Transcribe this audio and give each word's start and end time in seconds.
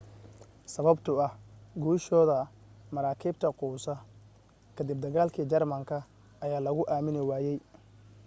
sababtoo 0.73 1.17
ah 1.27 1.33
guushooda 1.81 2.37
maraakiibta 2.95 3.47
quusa 3.59 3.93
ka 4.75 4.81
dib 4.87 4.99
dagaalka 5.03 5.49
germanka 5.51 5.97
ayaa 6.43 6.65
luugu 6.65 6.83
aamini 6.93 7.19
waayay 7.29 7.59